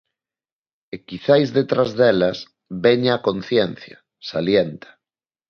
[0.93, 2.37] E quizais detrás delas
[2.83, 3.97] veña a conciencia,
[4.29, 4.89] salienta.